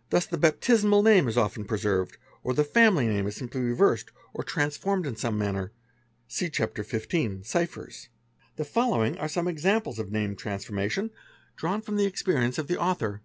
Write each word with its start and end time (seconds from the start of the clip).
| 0.00 0.12
s 0.12 0.26
the 0.26 0.38
baptismal 0.38 1.02
name 1.02 1.26
is 1.26 1.36
often 1.36 1.64
preserved, 1.64 2.16
or 2.44 2.54
the 2.54 2.62
family 2.62 3.08
name 3.08 3.26
is 3.26 3.34
simply 3.34 3.74
Bred 3.74 4.04
or 4.32 4.44
transformed 4.44 5.06
1 5.06 5.14
in 5.14 5.18
some 5.18 5.36
manner. 5.36 5.72
(See 6.28 6.48
Chap. 6.48 6.76
XV.," 6.78 7.40
Ciphers.'') 7.44 8.08
'he 8.56 8.62
following 8.62 9.18
are 9.18 9.26
some 9.28 9.48
examples 9.48 9.98
of 9.98 10.12
name 10.12 10.36
transformation, 10.36 11.06
drawn 11.56 11.80
304 11.82 11.82
PRACTICES 11.82 11.82
OF 11.82 11.84
CRIMINALS 11.84 11.84
from 11.88 11.96
the 11.96 12.06
experience 12.06 12.58
of 12.58 12.68
the 12.68 12.78
author. 12.80 13.22